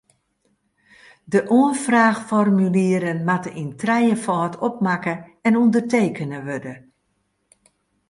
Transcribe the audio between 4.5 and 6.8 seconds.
opmakke en ûndertekene wurde.